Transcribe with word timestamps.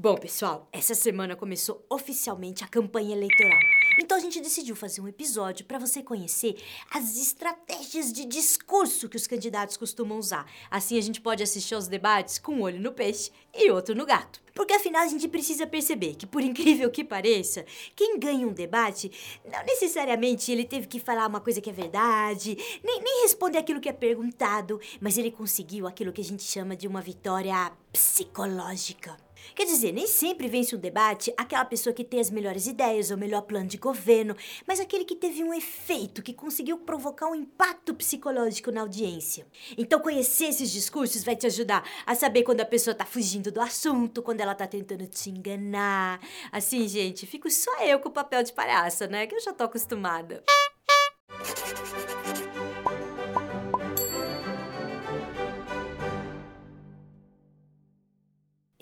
Bom, 0.00 0.14
pessoal, 0.14 0.68
essa 0.72 0.94
semana 0.94 1.34
começou 1.34 1.84
oficialmente 1.90 2.62
a 2.62 2.68
campanha 2.68 3.16
eleitoral. 3.16 3.58
Então 4.00 4.16
a 4.16 4.20
gente 4.20 4.40
decidiu 4.40 4.76
fazer 4.76 5.00
um 5.00 5.08
episódio 5.08 5.66
para 5.66 5.76
você 5.76 6.04
conhecer 6.04 6.54
as 6.88 7.16
estratégias 7.16 8.12
de 8.12 8.24
discurso 8.24 9.08
que 9.08 9.16
os 9.16 9.26
candidatos 9.26 9.76
costumam 9.76 10.16
usar. 10.16 10.48
Assim 10.70 10.96
a 10.96 11.00
gente 11.00 11.20
pode 11.20 11.42
assistir 11.42 11.74
aos 11.74 11.88
debates 11.88 12.38
com 12.38 12.52
um 12.52 12.62
olho 12.62 12.80
no 12.80 12.92
peixe 12.92 13.32
e 13.52 13.72
outro 13.72 13.92
no 13.92 14.06
gato. 14.06 14.40
Porque 14.54 14.72
afinal 14.72 15.02
a 15.02 15.08
gente 15.08 15.26
precisa 15.26 15.66
perceber 15.66 16.14
que, 16.14 16.28
por 16.28 16.42
incrível 16.42 16.92
que 16.92 17.02
pareça, 17.02 17.66
quem 17.96 18.20
ganha 18.20 18.46
um 18.46 18.52
debate, 18.52 19.10
não 19.44 19.64
necessariamente 19.64 20.52
ele 20.52 20.64
teve 20.64 20.86
que 20.86 21.00
falar 21.00 21.26
uma 21.26 21.40
coisa 21.40 21.60
que 21.60 21.70
é 21.70 21.72
verdade, 21.72 22.56
nem, 22.84 23.02
nem 23.02 23.22
responder 23.22 23.58
aquilo 23.58 23.80
que 23.80 23.88
é 23.88 23.92
perguntado, 23.92 24.80
mas 25.00 25.18
ele 25.18 25.32
conseguiu 25.32 25.88
aquilo 25.88 26.12
que 26.12 26.20
a 26.20 26.24
gente 26.24 26.44
chama 26.44 26.76
de 26.76 26.86
uma 26.86 27.02
vitória 27.02 27.72
psicológica. 27.92 29.27
Quer 29.54 29.64
dizer, 29.64 29.92
nem 29.92 30.06
sempre 30.06 30.48
vence 30.48 30.74
um 30.74 30.78
debate 30.78 31.32
aquela 31.36 31.64
pessoa 31.64 31.92
que 31.92 32.04
tem 32.04 32.20
as 32.20 32.30
melhores 32.30 32.66
ideias 32.66 33.10
ou 33.10 33.16
o 33.16 33.20
melhor 33.20 33.42
plano 33.42 33.66
de 33.66 33.76
governo, 33.76 34.36
mas 34.66 34.80
aquele 34.80 35.04
que 35.04 35.16
teve 35.16 35.42
um 35.42 35.52
efeito, 35.52 36.22
que 36.22 36.32
conseguiu 36.32 36.78
provocar 36.78 37.26
um 37.28 37.34
impacto 37.34 37.94
psicológico 37.94 38.70
na 38.70 38.82
audiência. 38.82 39.46
Então, 39.76 40.00
conhecer 40.00 40.46
esses 40.46 40.70
discursos 40.70 41.24
vai 41.24 41.36
te 41.36 41.46
ajudar 41.46 41.84
a 42.06 42.14
saber 42.14 42.42
quando 42.42 42.60
a 42.60 42.66
pessoa 42.66 42.94
tá 42.94 43.04
fugindo 43.04 43.50
do 43.50 43.60
assunto, 43.60 44.22
quando 44.22 44.40
ela 44.40 44.54
tá 44.54 44.66
tentando 44.66 45.06
te 45.06 45.30
enganar. 45.30 46.20
Assim, 46.52 46.86
gente, 46.86 47.26
fico 47.26 47.50
só 47.50 47.82
eu 47.82 47.98
com 47.98 48.08
o 48.08 48.12
papel 48.12 48.42
de 48.42 48.52
palhaça, 48.52 49.06
né? 49.06 49.26
Que 49.26 49.34
eu 49.34 49.40
já 49.40 49.52
tô 49.52 49.64
acostumada. 49.64 50.42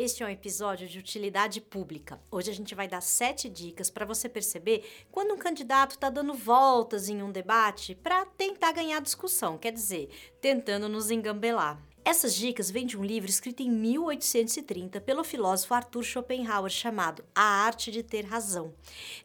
Este 0.06 0.22
é 0.22 0.26
um 0.26 0.30
episódio 0.30 0.86
de 0.86 1.00
utilidade 1.00 1.60
pública. 1.60 2.20
Hoje 2.30 2.48
a 2.48 2.54
gente 2.54 2.76
vai 2.76 2.86
dar 2.86 3.00
sete 3.00 3.48
dicas 3.48 3.90
para 3.90 4.06
você 4.06 4.28
perceber 4.28 4.88
quando 5.10 5.34
um 5.34 5.36
candidato 5.36 5.96
está 5.96 6.08
dando 6.08 6.32
voltas 6.32 7.08
em 7.08 7.24
um 7.24 7.32
debate 7.32 7.92
para 7.92 8.24
tentar 8.24 8.70
ganhar 8.70 9.00
discussão, 9.00 9.58
quer 9.58 9.72
dizer, 9.72 10.08
tentando 10.40 10.88
nos 10.88 11.10
engambelar. 11.10 11.82
Essas 12.08 12.36
dicas 12.36 12.70
vêm 12.70 12.86
de 12.86 12.96
um 12.96 13.04
livro 13.04 13.28
escrito 13.28 13.64
em 13.64 13.68
1830 13.68 15.00
pelo 15.00 15.24
filósofo 15.24 15.74
Arthur 15.74 16.04
Schopenhauer 16.04 16.70
chamado 16.70 17.24
A 17.34 17.42
Arte 17.42 17.90
de 17.90 18.00
Ter 18.00 18.24
Razão. 18.24 18.72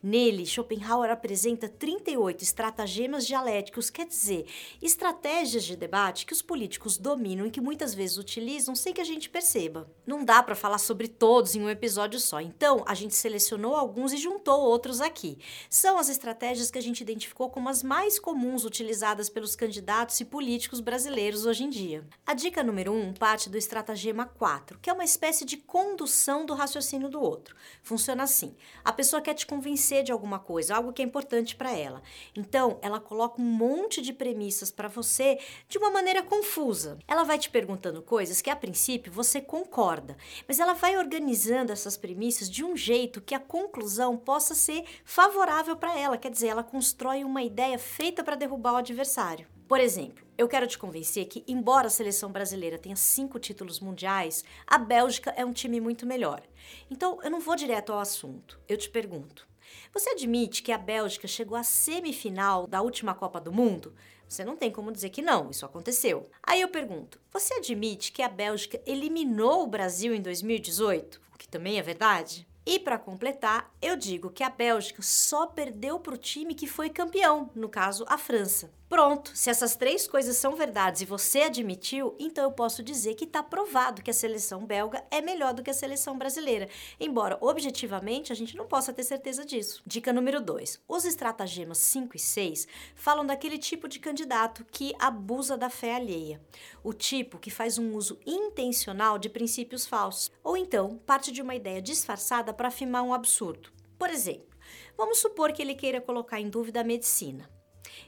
Nele, 0.01 0.47
Schopenhauer 0.47 1.11
apresenta 1.11 1.69
38 1.69 2.43
estratagemas 2.43 3.27
dialéticos, 3.27 3.91
quer 3.91 4.07
dizer, 4.07 4.47
estratégias 4.81 5.63
de 5.63 5.75
debate 5.75 6.25
que 6.25 6.33
os 6.33 6.41
políticos 6.41 6.97
dominam 6.97 7.45
e 7.45 7.51
que 7.51 7.61
muitas 7.61 7.93
vezes 7.93 8.17
utilizam 8.17 8.73
sem 8.73 8.95
que 8.95 9.01
a 9.01 9.03
gente 9.03 9.29
perceba. 9.29 9.87
Não 10.03 10.25
dá 10.25 10.41
para 10.41 10.55
falar 10.55 10.79
sobre 10.79 11.07
todos 11.07 11.53
em 11.53 11.61
um 11.61 11.69
episódio 11.69 12.19
só, 12.19 12.41
então 12.41 12.83
a 12.87 12.95
gente 12.95 13.13
selecionou 13.13 13.75
alguns 13.75 14.11
e 14.11 14.17
juntou 14.17 14.59
outros 14.59 15.01
aqui. 15.01 15.37
São 15.69 15.99
as 15.99 16.09
estratégias 16.09 16.71
que 16.71 16.79
a 16.79 16.81
gente 16.81 17.01
identificou 17.01 17.51
como 17.51 17.69
as 17.69 17.83
mais 17.83 18.17
comuns 18.17 18.65
utilizadas 18.65 19.29
pelos 19.29 19.55
candidatos 19.55 20.19
e 20.19 20.25
políticos 20.25 20.79
brasileiros 20.79 21.45
hoje 21.45 21.63
em 21.63 21.69
dia. 21.69 22.03
A 22.25 22.33
dica 22.33 22.70
número 22.71 22.93
1 22.93 23.01
um 23.01 23.13
parte 23.13 23.49
do 23.49 23.57
estratagema 23.57 24.25
4, 24.25 24.79
que 24.79 24.89
é 24.89 24.93
uma 24.93 25.03
espécie 25.03 25.43
de 25.43 25.57
condução 25.57 26.45
do 26.45 26.53
raciocínio 26.53 27.09
do 27.09 27.21
outro. 27.21 27.53
Funciona 27.83 28.23
assim: 28.23 28.55
a 28.83 28.93
pessoa 28.93 29.21
quer 29.21 29.33
te 29.33 29.45
convencer 29.45 30.03
de 30.03 30.11
alguma 30.11 30.39
coisa, 30.39 30.75
algo 30.75 30.93
que 30.93 31.01
é 31.01 31.05
importante 31.05 31.55
para 31.55 31.77
ela. 31.77 32.01
Então, 32.33 32.79
ela 32.81 32.99
coloca 32.99 33.41
um 33.41 33.45
monte 33.45 34.01
de 34.01 34.13
premissas 34.13 34.71
para 34.71 34.87
você 34.87 35.37
de 35.67 35.77
uma 35.77 35.91
maneira 35.91 36.23
confusa. 36.23 36.97
Ela 37.07 37.23
vai 37.23 37.37
te 37.37 37.49
perguntando 37.49 38.01
coisas 38.01 38.41
que 38.41 38.49
a 38.49 38.55
princípio 38.55 39.11
você 39.11 39.41
concorda, 39.41 40.15
mas 40.47 40.59
ela 40.59 40.73
vai 40.73 40.97
organizando 40.97 41.73
essas 41.73 41.97
premissas 41.97 42.49
de 42.49 42.63
um 42.63 42.77
jeito 42.77 43.19
que 43.19 43.35
a 43.35 43.39
conclusão 43.39 44.15
possa 44.15 44.55
ser 44.55 44.85
favorável 45.03 45.75
para 45.75 45.97
ela, 45.99 46.17
quer 46.17 46.31
dizer, 46.31 46.47
ela 46.47 46.63
constrói 46.63 47.25
uma 47.25 47.43
ideia 47.43 47.77
feita 47.77 48.23
para 48.23 48.37
derrubar 48.37 48.73
o 48.73 48.77
adversário. 48.77 49.45
Por 49.71 49.79
exemplo, 49.79 50.25
eu 50.37 50.49
quero 50.49 50.67
te 50.67 50.77
convencer 50.77 51.27
que, 51.27 51.45
embora 51.47 51.87
a 51.87 51.89
seleção 51.89 52.29
brasileira 52.29 52.77
tenha 52.77 52.97
cinco 52.97 53.39
títulos 53.39 53.79
mundiais, 53.79 54.43
a 54.67 54.77
Bélgica 54.77 55.33
é 55.37 55.45
um 55.45 55.53
time 55.53 55.79
muito 55.79 56.05
melhor. 56.05 56.41
Então, 56.89 57.19
eu 57.23 57.31
não 57.31 57.39
vou 57.39 57.55
direto 57.55 57.93
ao 57.93 57.99
assunto. 57.99 58.59
Eu 58.67 58.75
te 58.75 58.89
pergunto: 58.89 59.47
você 59.93 60.09
admite 60.09 60.61
que 60.61 60.73
a 60.73 60.77
Bélgica 60.77 61.25
chegou 61.25 61.57
à 61.57 61.63
semifinal 61.63 62.67
da 62.67 62.81
última 62.81 63.15
Copa 63.15 63.39
do 63.39 63.53
Mundo? 63.53 63.95
Você 64.27 64.43
não 64.43 64.57
tem 64.57 64.69
como 64.69 64.91
dizer 64.91 65.09
que 65.09 65.21
não, 65.21 65.49
isso 65.49 65.65
aconteceu. 65.65 66.29
Aí 66.43 66.59
eu 66.59 66.67
pergunto: 66.67 67.21
você 67.31 67.53
admite 67.53 68.11
que 68.11 68.21
a 68.21 68.27
Bélgica 68.27 68.81
eliminou 68.85 69.63
o 69.63 69.67
Brasil 69.67 70.13
em 70.13 70.21
2018? 70.21 71.21
O 71.33 71.37
que 71.37 71.47
também 71.47 71.79
é 71.79 71.81
verdade? 71.81 72.45
E 72.65 72.79
para 72.79 72.99
completar, 72.99 73.73
eu 73.81 73.95
digo 73.95 74.29
que 74.29 74.43
a 74.43 74.49
Bélgica 74.49 75.01
só 75.01 75.47
perdeu 75.47 75.99
para 75.99 76.13
o 76.13 76.17
time 76.17 76.53
que 76.53 76.67
foi 76.67 76.89
campeão, 76.89 77.49
no 77.55 77.67
caso 77.67 78.05
a 78.07 78.17
França. 78.19 78.71
Pronto, 78.91 79.31
se 79.33 79.49
essas 79.49 79.77
três 79.77 80.05
coisas 80.05 80.35
são 80.35 80.53
verdades 80.53 80.99
e 80.99 81.05
você 81.05 81.43
admitiu, 81.43 82.13
então 82.19 82.43
eu 82.43 82.51
posso 82.51 82.83
dizer 82.83 83.15
que 83.15 83.23
está 83.23 83.41
provado 83.41 84.01
que 84.01 84.11
a 84.11 84.13
seleção 84.13 84.65
belga 84.65 85.01
é 85.09 85.21
melhor 85.21 85.53
do 85.53 85.63
que 85.63 85.69
a 85.69 85.73
seleção 85.73 86.17
brasileira, 86.17 86.67
embora 86.99 87.37
objetivamente 87.39 88.33
a 88.33 88.35
gente 88.35 88.53
não 88.53 88.67
possa 88.67 88.91
ter 88.91 89.03
certeza 89.03 89.45
disso. 89.45 89.81
Dica 89.87 90.11
número 90.11 90.41
2. 90.41 90.81
Os 90.89 91.05
estratagemas 91.05 91.77
5 91.77 92.17
e 92.17 92.19
6 92.19 92.67
falam 92.93 93.25
daquele 93.25 93.57
tipo 93.57 93.87
de 93.87 93.97
candidato 93.97 94.65
que 94.69 94.93
abusa 94.99 95.55
da 95.55 95.69
fé 95.69 95.95
alheia, 95.95 96.41
o 96.83 96.91
tipo 96.91 97.39
que 97.39 97.49
faz 97.49 97.77
um 97.77 97.95
uso 97.95 98.19
intencional 98.25 99.17
de 99.17 99.29
princípios 99.29 99.87
falsos, 99.87 100.29
ou 100.43 100.57
então 100.57 100.99
parte 101.05 101.31
de 101.31 101.41
uma 101.41 101.55
ideia 101.55 101.81
disfarçada 101.81 102.50
para 102.53 102.67
afirmar 102.67 103.03
um 103.03 103.13
absurdo. 103.13 103.71
Por 103.97 104.09
exemplo, 104.09 104.57
vamos 104.97 105.19
supor 105.19 105.51
que 105.53 105.61
ele 105.61 105.75
queira 105.75 106.01
colocar 106.01 106.39
em 106.39 106.49
dúvida 106.49 106.81
a 106.81 106.83
medicina. 106.83 107.49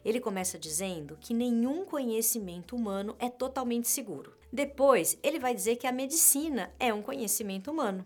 Ele 0.04 0.20
começa 0.20 0.58
dizendo 0.58 1.18
que 1.20 1.34
nenhum 1.34 1.86
conhecimento 1.86 2.76
humano 2.76 3.16
é 3.20 3.30
totalmente 3.30 3.88
seguro. 3.88 4.36
Depois, 4.52 5.18
ele 5.24 5.40
vai 5.40 5.54
dizer 5.54 5.78
que 5.78 5.88
a 5.88 5.92
medicina 5.92 6.74
é 6.80 6.94
um 6.94 7.02
conhecimento 7.02 7.72
humano. 7.72 8.06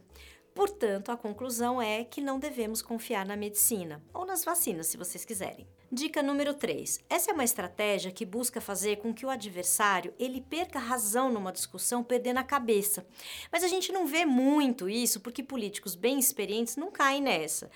Portanto, 0.58 1.12
a 1.12 1.16
conclusão 1.16 1.80
é 1.80 2.04
que 2.04 2.20
não 2.20 2.40
devemos 2.40 2.82
confiar 2.82 3.24
na 3.28 3.38
medicina 3.38 4.02
ou 4.12 4.26
nas 4.26 4.44
vacinas, 4.44 4.88
se 4.88 4.98
vocês 4.98 5.24
quiserem. 5.24 5.68
Dica 5.92 6.24
número 6.24 6.52
3. 6.52 7.00
Essa 7.08 7.30
é 7.30 7.34
uma 7.36 7.44
estratégia 7.44 8.12
que 8.12 8.26
busca 8.26 8.60
fazer 8.60 8.96
com 8.96 9.14
que 9.14 9.24
o 9.24 9.30
adversário 9.30 10.16
ele 10.18 10.42
perca 10.42 10.80
razão 10.80 11.32
numa 11.32 11.52
discussão, 11.52 12.04
perdendo 12.04 12.40
a 12.40 12.44
cabeça. 12.44 13.06
Mas 13.52 13.64
a 13.64 13.68
gente 13.68 13.92
não 13.92 14.08
vê 14.08 14.26
muito 14.26 14.90
isso 14.90 15.20
porque 15.20 15.44
políticos 15.44 15.94
bem 15.94 16.18
experientes 16.18 16.76
não 16.76 16.90
caem 16.90 17.22
nessa. 17.22 17.70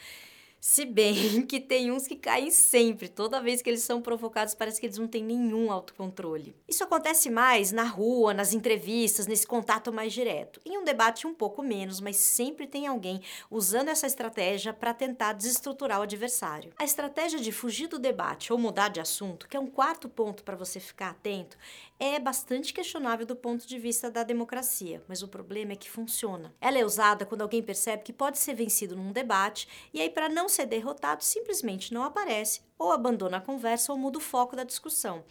Se 0.64 0.86
bem 0.86 1.42
que 1.48 1.60
tem 1.60 1.92
uns 1.92 2.06
que 2.06 2.16
caem 2.16 2.52
sempre, 2.52 3.10
toda 3.10 3.42
vez 3.42 3.64
que 3.64 3.70
eles 3.72 3.82
são 3.82 4.00
provocados, 4.00 4.54
parece 4.54 4.80
que 4.80 4.86
eles 4.86 5.00
não 5.00 5.08
têm 5.08 5.24
nenhum 5.24 5.72
autocontrole. 5.72 6.56
Isso 6.70 6.84
acontece 6.84 7.32
mais 7.32 7.72
na 7.72 7.84
rua, 7.84 8.32
nas 8.32 8.54
entrevistas, 8.54 9.26
nesse 9.26 9.48
contato 9.48 9.92
mais 9.92 10.14
direto. 10.14 10.62
Em 10.64 10.78
um 10.78 10.84
debate 10.84 11.26
um 11.26 11.34
pouco 11.34 11.64
menos, 11.64 12.00
mas 12.00 12.18
sempre 12.18 12.68
tem 12.68 12.86
alguém 12.86 13.24
usando 13.50 13.88
essa 13.88 14.06
estratégia 14.06 14.72
para 14.72 14.94
tentar 14.94 15.34
desestruturar 15.34 16.00
o 16.00 16.04
adversário. 16.04 16.72
A 16.78 16.84
estratégia 16.84 17.40
de 17.40 17.52
fugir 17.52 17.88
do 17.88 17.98
debate 17.98 18.54
ou 18.54 18.60
mudar 18.60 18.90
de 18.90 19.00
assunto, 19.00 19.48
que 19.48 19.58
é 19.58 19.60
um 19.60 19.66
quarto 19.66 20.08
ponto 20.08 20.44
para 20.44 20.56
você 20.56 20.80
ficar 20.80 21.10
atento, 21.10 21.58
é 22.00 22.20
bastante 22.20 22.72
questionável 22.72 23.26
do 23.26 23.36
ponto 23.36 23.68
de 23.68 23.80
vista 23.80 24.12
da 24.12 24.24
democracia, 24.24 25.04
mas 25.08 25.24
o 25.24 25.28
problema 25.28 25.74
é 25.74 25.76
que 25.76 25.90
funciona. 25.90 26.54
Ela 26.62 26.78
é 26.78 26.86
usada 26.86 27.26
quando 27.26 27.42
alguém 27.42 27.64
percebe 27.64 28.04
que 28.04 28.14
pode 28.14 28.38
ser 28.38 28.54
vencido 28.54 28.96
num 28.96 29.12
debate 29.12 29.68
e 29.92 30.02
aí 30.02 30.10
para 30.10 30.30
não 30.30 30.51
ser 30.52 30.66
derrotado 30.66 31.24
simplesmente 31.24 31.94
não 31.94 32.04
aparece 32.04 32.62
ou 32.82 32.92
abandona 32.92 33.38
a 33.38 33.42
conversa 33.42 33.92
ou 33.92 33.98
muda 33.98 34.18
o 34.18 34.22
foco 34.22 34.56
da 34.56 34.64
discussão. 34.64 35.24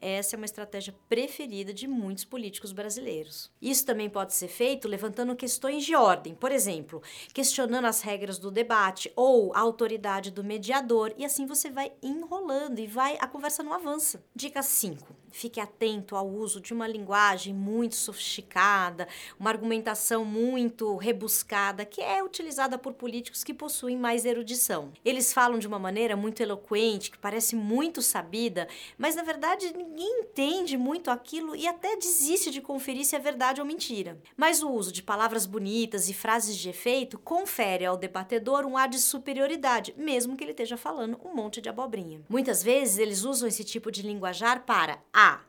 Essa 0.00 0.36
é 0.36 0.38
uma 0.38 0.44
estratégia 0.44 0.94
preferida 1.08 1.74
de 1.74 1.88
muitos 1.88 2.24
políticos 2.24 2.70
brasileiros. 2.70 3.50
Isso 3.60 3.84
também 3.84 4.08
pode 4.08 4.32
ser 4.32 4.46
feito 4.46 4.86
levantando 4.86 5.34
questões 5.34 5.84
de 5.84 5.94
ordem, 5.96 6.34
por 6.34 6.52
exemplo, 6.52 7.02
questionando 7.34 7.86
as 7.86 8.00
regras 8.00 8.38
do 8.38 8.50
debate 8.50 9.10
ou 9.16 9.52
a 9.54 9.60
autoridade 9.60 10.30
do 10.30 10.44
mediador, 10.44 11.12
e 11.16 11.24
assim 11.24 11.46
você 11.46 11.68
vai 11.68 11.92
enrolando 12.00 12.78
e 12.78 12.86
vai 12.86 13.16
a 13.18 13.26
conversa 13.26 13.62
não 13.62 13.72
avança. 13.72 14.22
Dica 14.34 14.62
5. 14.62 15.16
Fique 15.30 15.60
atento 15.60 16.16
ao 16.16 16.26
uso 16.26 16.60
de 16.60 16.72
uma 16.72 16.86
linguagem 16.86 17.52
muito 17.52 17.96
sofisticada, 17.96 19.06
uma 19.38 19.50
argumentação 19.50 20.24
muito 20.24 20.96
rebuscada, 20.96 21.84
que 21.84 22.00
é 22.00 22.22
utilizada 22.22 22.78
por 22.78 22.94
políticos 22.94 23.44
que 23.44 23.52
possuem 23.52 23.96
mais 23.96 24.24
erudição. 24.24 24.90
Eles 25.04 25.32
falam 25.32 25.58
de 25.58 25.66
uma 25.66 25.78
maneira 25.78 26.16
muito 26.16 26.40
eloquente, 26.40 26.97
que 26.98 27.18
parece 27.18 27.54
muito 27.54 28.02
sabida, 28.02 28.66
mas 28.96 29.14
na 29.14 29.22
verdade 29.22 29.72
ninguém 29.76 30.22
entende 30.22 30.76
muito 30.76 31.10
aquilo 31.10 31.54
e 31.54 31.66
até 31.66 31.96
desiste 31.96 32.50
de 32.50 32.60
conferir 32.60 33.04
se 33.04 33.14
é 33.14 33.18
verdade 33.18 33.60
ou 33.60 33.66
mentira. 33.66 34.20
Mas 34.36 34.62
o 34.62 34.70
uso 34.70 34.90
de 34.90 35.02
palavras 35.02 35.46
bonitas 35.46 36.08
e 36.08 36.14
frases 36.14 36.56
de 36.56 36.70
efeito 36.70 37.18
confere 37.18 37.84
ao 37.84 37.96
debatedor 37.96 38.64
um 38.64 38.76
ar 38.76 38.88
de 38.88 38.98
superioridade, 38.98 39.94
mesmo 39.96 40.36
que 40.36 40.42
ele 40.42 40.50
esteja 40.50 40.76
falando 40.76 41.20
um 41.24 41.34
monte 41.34 41.60
de 41.60 41.68
abobrinha. 41.68 42.20
Muitas 42.28 42.62
vezes 42.62 42.98
eles 42.98 43.24
usam 43.24 43.48
esse 43.48 43.62
tipo 43.62 43.92
de 43.92 44.02
linguajar 44.02 44.64
para 44.64 44.98
a 45.12 45.40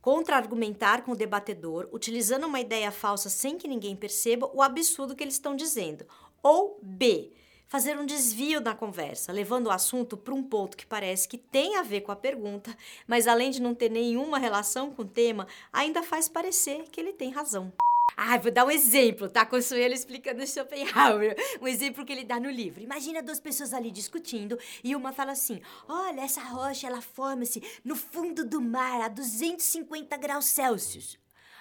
contra-argumentar 0.00 1.02
com 1.02 1.12
o 1.12 1.16
debatedor, 1.16 1.88
utilizando 1.92 2.46
uma 2.46 2.60
ideia 2.60 2.90
falsa 2.90 3.28
sem 3.28 3.58
que 3.58 3.68
ninguém 3.68 3.96
perceba 3.96 4.50
o 4.54 4.62
absurdo 4.62 5.14
que 5.14 5.22
eles 5.22 5.34
estão 5.34 5.54
dizendo, 5.56 6.06
Ou 6.42 6.78
B, 6.82 7.32
fazer 7.68 7.98
um 7.98 8.06
desvio 8.06 8.60
na 8.60 8.74
conversa, 8.74 9.30
levando 9.30 9.66
o 9.66 9.70
assunto 9.70 10.16
para 10.16 10.34
um 10.34 10.42
ponto 10.42 10.76
que 10.76 10.86
parece 10.86 11.28
que 11.28 11.36
tem 11.36 11.76
a 11.76 11.82
ver 11.82 12.00
com 12.00 12.10
a 12.10 12.16
pergunta, 12.16 12.74
mas 13.06 13.28
além 13.28 13.50
de 13.50 13.60
não 13.60 13.74
ter 13.74 13.90
nenhuma 13.90 14.38
relação 14.38 14.90
com 14.90 15.02
o 15.02 15.08
tema, 15.08 15.46
ainda 15.72 16.02
faz 16.02 16.28
parecer 16.28 16.84
que 16.90 16.98
ele 16.98 17.12
tem 17.12 17.30
razão. 17.30 17.72
Ah, 18.16 18.36
vou 18.38 18.50
dar 18.50 18.64
um 18.64 18.70
exemplo, 18.70 19.28
tá? 19.28 19.46
Consuelo 19.46 19.94
explicando 19.94 20.44
Schopenhauer. 20.44 21.36
Um 21.60 21.68
exemplo 21.68 22.04
que 22.04 22.12
ele 22.12 22.24
dá 22.24 22.40
no 22.40 22.50
livro. 22.50 22.82
Imagina 22.82 23.22
duas 23.22 23.38
pessoas 23.38 23.72
ali 23.72 23.92
discutindo 23.92 24.58
e 24.82 24.96
uma 24.96 25.12
fala 25.12 25.32
assim: 25.32 25.60
Olha, 25.86 26.22
essa 26.22 26.40
rocha 26.40 26.88
ela 26.88 27.00
forma-se 27.00 27.62
no 27.84 27.94
fundo 27.94 28.44
do 28.44 28.60
mar 28.60 29.02
a 29.02 29.08
250 29.08 30.16
graus 30.16 30.46
Celsius. 30.46 31.16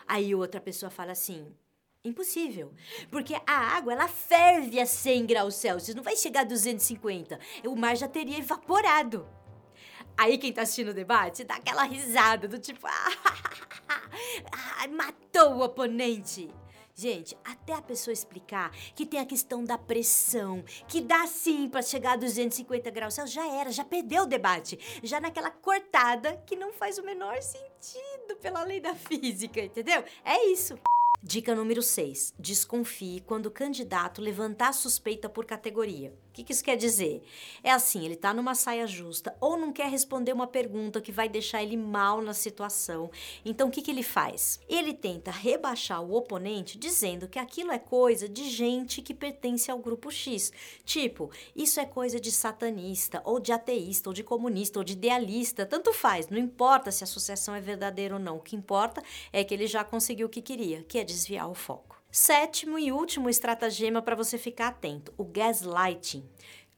Aí 0.07 0.33
outra 0.33 0.59
pessoa 0.59 0.89
fala 0.89 1.12
assim: 1.12 1.45
Impossível. 2.07 2.71
Porque 3.12 3.36
a 3.45 3.75
água, 3.77 3.94
ela 3.94 4.07
ferve 4.07 4.80
a 4.80 4.86
100 4.86 5.25
graus 5.25 5.56
Celsius, 5.56 5.95
não 5.95 6.04
vai 6.04 6.15
chegar 6.15 6.42
a 6.42 6.45
250. 6.45 7.39
O 7.65 7.75
mar 7.75 7.95
já 7.95 8.07
teria 8.07 8.39
evaporado. 8.39 9.27
Aí 10.18 10.38
quem 10.38 10.51
tá 10.51 10.63
assistindo 10.63 10.89
o 10.89 10.94
debate 10.94 11.44
dá 11.44 11.56
aquela 11.56 11.83
risada 11.83 12.48
do 12.48 12.57
tipo, 12.57 12.88
ah, 12.89 14.88
matou 14.89 15.56
o 15.56 15.62
oponente. 15.62 16.50
Gente, 16.95 17.38
até 17.45 17.74
a 17.74 17.81
pessoa 17.81 18.12
explicar 18.12 18.71
que 18.95 19.06
tem 19.06 19.19
a 19.19 19.25
questão 19.25 19.63
da 19.63 19.77
pressão, 19.77 20.63
que 20.88 21.00
dá 21.00 21.27
sim 21.27 21.69
para 21.69 21.83
chegar 21.83 22.13
a 22.13 22.15
250 22.15 22.89
graus 22.89 23.13
Celsius, 23.13 23.36
já 23.36 23.48
era, 23.56 23.69
já 23.69 23.86
perdeu 23.86 24.24
o 24.24 24.25
debate. 24.25 24.80
Já 25.04 25.21
naquela 25.21 25.51
cortada 25.51 26.42
que 26.48 26.56
não 26.56 26.74
faz 26.74 26.98
o 26.98 27.04
menor 27.04 27.39
sentido 27.44 28.36
pela 28.42 28.63
lei 28.63 28.80
da 28.80 28.95
física, 28.95 29.62
entendeu? 29.62 30.04
É 30.25 30.48
isso. 30.48 30.75
Dica 31.22 31.56
número 31.56 31.81
6. 31.81 32.36
Desconfie 32.38 33.22
quando 33.22 33.48
o 33.48 33.52
candidato 33.52 34.22
levantar 34.22 34.72
suspeita 34.72 35.28
por 35.28 35.46
categoria. 35.46 36.14
O 36.38 36.39
que, 36.39 36.44
que 36.44 36.54
isso 36.54 36.63
quer 36.63 36.78
dizer? 36.78 37.24
É 37.63 37.72
assim, 37.72 38.06
ele 38.06 38.13
está 38.13 38.31
numa 38.31 38.54
saia 38.54 38.86
justa 38.86 39.36
ou 39.42 39.57
não 39.57 39.74
quer 39.74 39.89
responder 39.89 40.31
uma 40.31 40.45
pergunta 40.45 41.01
que 41.01 41.12
vai 41.12 41.28
deixar 41.28 41.63
ele 41.63 41.75
mal 41.75 42.22
na 42.22 42.31
situação. 42.31 43.10
Então, 43.44 43.69
o 43.69 43.72
que, 43.72 43.81
que 43.81 43.89
ele 43.89 44.04
faz? 44.04 44.60
Ele 44.69 44.94
tenta 44.94 45.31
rebaixar 45.31 46.00
o 46.00 46.13
oponente 46.13 46.78
dizendo 46.78 47.28
que 47.28 47.39
aquilo 47.39 47.72
é 47.72 47.80
coisa 47.80 48.30
de 48.30 48.48
gente 48.51 49.01
que 49.01 49.16
pertence 49.16 49.72
ao 49.72 49.80
grupo 49.80 50.12
X. 50.12 50.54
Tipo, 50.86 51.31
isso 51.56 51.80
é 51.80 51.86
coisa 51.88 52.19
de 52.19 52.31
satanista, 52.31 53.19
ou 53.25 53.40
de 53.40 53.51
ateísta, 53.51 54.07
ou 54.07 54.13
de 54.13 54.24
comunista, 54.24 54.78
ou 54.78 54.83
de 54.83 54.94
idealista. 54.94 55.66
Tanto 55.66 55.92
faz, 55.92 56.28
não 56.28 56.38
importa 56.38 56.92
se 56.92 57.04
a 57.04 57.06
associação 57.06 57.56
é 57.56 57.62
verdadeira 57.62 58.13
ou 58.13 58.22
não. 58.22 58.38
O 58.38 58.42
que 58.42 58.56
importa 58.56 59.01
é 59.33 59.44
que 59.44 59.56
ele 59.56 59.66
já 59.66 59.83
conseguiu 59.83 60.28
o 60.28 60.30
que 60.30 60.44
queria, 60.44 60.83
que 60.83 61.00
é 61.00 61.04
desviar 61.04 61.50
o 61.50 61.56
foco. 61.56 61.96
Sétimo 62.19 62.80
e 62.80 62.92
último 62.92 63.30
estratagema 63.30 64.02
para 64.02 64.16
você 64.16 64.40
ficar 64.40 64.69
atento: 64.69 65.14
o 65.19 65.24
gaslighting. 65.24 66.28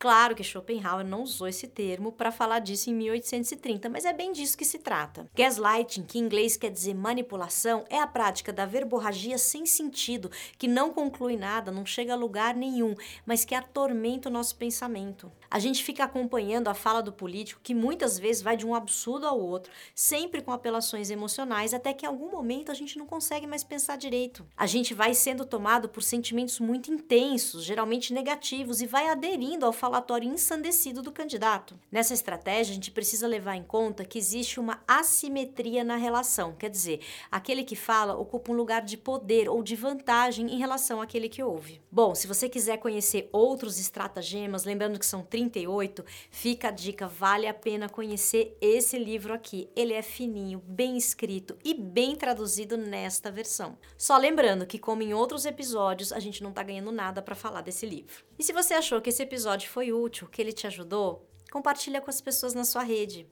Claro 0.01 0.33
que 0.33 0.45
Schopenhauer 0.45 1.05
não 1.05 1.23
usou 1.23 1.45
esse 1.45 1.67
termo 1.67 2.13
para 2.13 2.31
falar 2.31 2.59
disso 2.59 2.89
em 2.89 2.93
1830, 2.93 3.89
mas 3.89 4.05
é 4.05 4.13
bem 4.13 4.31
disso 4.31 4.57
que 4.57 4.63
se 4.63 4.79
trata. 4.79 5.29
Gaslighting, 5.35 6.03
que 6.03 6.17
em 6.17 6.21
inglês 6.21 6.55
quer 6.55 6.71
dizer 6.71 6.93
manipulação, 6.93 7.83
é 7.89 7.99
a 7.99 8.07
prática 8.07 8.53
da 8.53 8.65
verborragia 8.65 9.37
sem 9.37 9.65
sentido, 9.65 10.31
que 10.57 10.69
não 10.69 10.93
conclui 10.93 11.35
nada, 11.35 11.69
não 11.69 11.85
chega 11.85 12.13
a 12.13 12.15
lugar 12.15 12.55
nenhum, 12.55 12.95
mas 13.25 13.43
que 13.43 13.53
atormenta 13.53 14.29
o 14.29 14.31
nosso 14.31 14.55
pensamento. 14.55 15.29
A 15.51 15.59
gente 15.59 15.83
fica 15.83 16.05
acompanhando 16.05 16.69
a 16.69 16.73
fala 16.73 17.01
do 17.01 17.11
político, 17.11 17.59
que 17.61 17.75
muitas 17.75 18.17
vezes 18.17 18.41
vai 18.41 18.55
de 18.55 18.65
um 18.65 18.75
absurdo 18.75 19.27
ao 19.27 19.37
outro, 19.37 19.69
sempre 19.93 20.41
com 20.41 20.53
apelações 20.53 21.09
emocionais, 21.09 21.73
até 21.73 21.91
que 21.91 22.05
em 22.05 22.07
algum 22.07 22.31
momento 22.31 22.71
a 22.71 22.75
gente 22.75 22.97
não 22.97 23.05
consegue 23.05 23.45
mais 23.45 23.65
pensar 23.65 23.97
direito. 23.97 24.47
A 24.55 24.65
gente 24.65 24.93
vai 24.93 25.13
sendo 25.13 25.43
tomado 25.43 25.89
por 25.89 26.03
sentimentos 26.03 26.57
muito 26.61 26.89
intensos, 26.89 27.65
geralmente 27.65 28.13
negativos, 28.13 28.79
e 28.79 28.87
vai 28.87 29.09
aderindo 29.09 29.65
ao 29.65 29.73
falatório 29.89 30.31
ensandecido 30.31 31.01
do 31.01 31.11
candidato. 31.11 31.79
Nessa 31.91 32.13
estratégia, 32.13 32.71
a 32.71 32.75
gente 32.75 32.91
precisa 32.91 33.27
levar 33.27 33.55
em 33.55 33.63
conta 33.63 34.05
que 34.05 34.19
existe 34.19 34.59
uma 34.59 34.83
assimetria 34.87 35.83
na 35.83 35.95
relação, 35.95 36.53
quer 36.53 36.69
dizer, 36.69 36.99
aquele 37.31 37.63
que 37.63 37.75
fala 37.75 38.15
ocupa 38.15 38.51
um 38.51 38.55
lugar 38.55 38.83
de 38.83 38.95
poder 38.95 39.49
ou 39.49 39.63
de 39.63 39.75
vantagem 39.75 40.53
em 40.53 40.59
relação 40.59 41.01
àquele 41.01 41.27
que 41.27 41.41
ouve. 41.41 41.81
Bom, 41.91 42.13
se 42.13 42.27
você 42.27 42.47
quiser 42.47 42.77
conhecer 42.77 43.29
outros 43.31 43.79
estratagemas, 43.79 44.63
lembrando 44.63 44.99
que 44.99 45.05
são 45.07 45.23
38, 45.23 46.05
fica 46.29 46.67
a 46.67 46.71
dica, 46.71 47.07
vale 47.07 47.47
a 47.47 47.53
pena 47.53 47.89
conhecer 47.89 48.55
esse 48.61 48.99
livro 48.99 49.33
aqui. 49.33 49.71
Ele 49.75 49.93
é 49.93 50.03
fininho, 50.03 50.61
bem 50.67 50.97
escrito 50.97 51.57
e 51.65 51.73
bem 51.73 52.15
traduzido 52.15 52.77
nesta 52.77 53.31
versão. 53.31 53.75
Só 53.97 54.15
lembrando 54.19 54.67
que, 54.67 54.77
como 54.77 55.01
em 55.01 55.15
outros 55.15 55.47
episódios, 55.47 56.13
a 56.13 56.19
gente 56.19 56.43
não 56.43 56.51
tá 56.51 56.61
ganhando 56.61 56.91
nada 56.91 57.23
para 57.23 57.33
falar 57.33 57.61
desse 57.61 57.87
livro. 57.87 58.23
E 58.37 58.43
se 58.43 58.53
você 58.53 58.75
achou 58.75 59.01
que 59.01 59.09
esse 59.09 59.23
episódio 59.23 59.67
foi 59.69 59.78
foi 59.79 59.93
útil, 59.93 60.27
que 60.27 60.41
ele 60.41 60.51
te 60.51 60.67
ajudou, 60.67 61.25
compartilha 61.49 62.01
com 62.01 62.09
as 62.09 62.19
pessoas 62.19 62.53
na 62.53 62.65
sua 62.65 62.83
rede. 62.83 63.25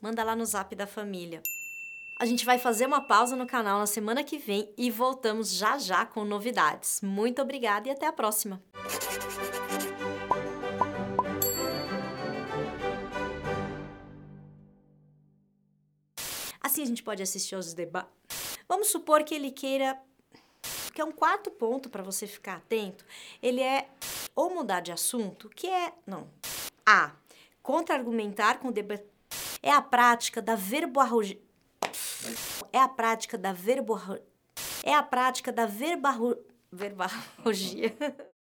Manda 0.00 0.24
lá 0.24 0.34
no 0.34 0.44
zap 0.44 0.74
da 0.74 0.88
família. 0.88 1.40
A 2.18 2.26
gente 2.26 2.44
vai 2.44 2.58
fazer 2.58 2.84
uma 2.84 3.00
pausa 3.06 3.36
no 3.36 3.46
canal 3.46 3.78
na 3.78 3.86
semana 3.86 4.24
que 4.24 4.36
vem 4.36 4.74
e 4.76 4.90
voltamos 4.90 5.52
já 5.52 5.78
já 5.78 6.04
com 6.04 6.24
novidades. 6.24 7.00
Muito 7.00 7.40
obrigada 7.40 7.86
e 7.86 7.92
até 7.92 8.08
a 8.08 8.12
próxima! 8.12 8.60
Assim 16.60 16.82
a 16.82 16.86
gente 16.86 17.04
pode 17.04 17.22
assistir 17.22 17.54
aos 17.54 17.72
debates. 17.72 18.58
Vamos 18.68 18.88
supor 18.88 19.22
que 19.22 19.32
ele 19.32 19.52
queira. 19.52 19.96
Que 20.92 21.00
é 21.00 21.04
um 21.04 21.12
quarto 21.12 21.52
ponto 21.52 21.88
para 21.88 22.02
você 22.02 22.26
ficar 22.26 22.56
atento. 22.56 23.04
Ele 23.40 23.60
é 23.60 23.88
ou 24.34 24.54
mudar 24.54 24.80
de 24.80 24.92
assunto, 24.92 25.48
que 25.48 25.66
é, 25.66 25.92
não. 26.06 26.28
A. 26.84 27.12
Contra-argumentar 27.62 28.58
com 28.58 28.70
debate 28.70 29.04
é 29.62 29.70
a 29.70 29.80
prática 29.80 30.42
da 30.42 30.54
verborragia. 30.54 31.40
É 32.72 32.78
a 32.78 32.88
prática 32.88 33.38
da 33.38 33.52
verborragia. 33.52 34.22
É 34.82 34.94
a 34.94 35.02
prática 35.02 35.50
da 35.50 35.64
verbarro... 35.64 36.36
verbarrogia. 36.70 37.96